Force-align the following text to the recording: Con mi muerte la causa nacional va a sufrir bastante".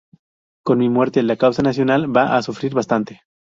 Con 0.65 0.79
mi 0.79 0.89
muerte 0.89 1.21
la 1.21 1.35
causa 1.35 1.61
nacional 1.61 2.07
va 2.11 2.35
a 2.35 2.41
sufrir 2.41 2.73
bastante". 2.73 3.21